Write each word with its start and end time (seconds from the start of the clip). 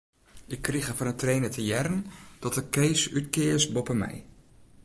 Ik 0.55 0.61
krige 0.67 0.93
fan 0.97 1.07
'e 1.11 1.15
trainer 1.15 1.51
te 1.51 1.61
hearren 1.65 2.01
dat 2.43 2.55
er 2.57 2.63
Kees 2.75 3.01
útkeas 3.17 3.63
boppe 3.73 3.95
my. 4.01 4.15